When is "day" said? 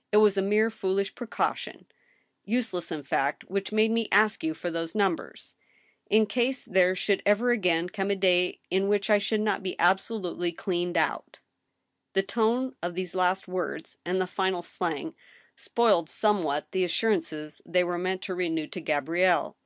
8.16-8.58